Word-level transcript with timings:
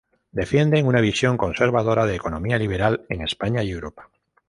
Defienden 0.31 0.87
una 0.87 0.99
visión 0.99 1.37
conservadora 1.37 2.07
de 2.07 2.15
economía 2.15 2.57
liberal 2.57 3.05
en 3.09 3.21
España 3.21 3.61
y 3.61 3.69
Europa. 3.69 4.09